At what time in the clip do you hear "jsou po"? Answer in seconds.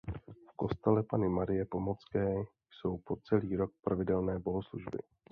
2.71-3.15